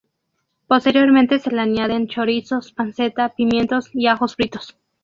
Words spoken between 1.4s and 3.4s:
le añaden chorizos, panceta,